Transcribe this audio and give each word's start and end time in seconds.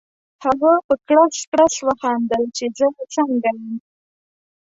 هغه 0.43 0.71
په 0.87 0.93
کړس 1.07 1.37
کړس 1.51 1.75
وخندل 1.87 2.43
چې 2.57 2.65
زه 2.77 2.87
څنګه 3.13 3.49
یم؟ 3.59 3.73